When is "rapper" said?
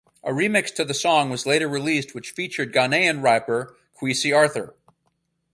3.21-3.77